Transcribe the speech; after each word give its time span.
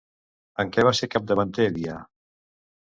En 0.63 0.71
què 0.77 0.85
va 0.87 0.95
ser 1.01 1.11
capdavanter 1.17 1.71
Dia? 1.79 2.01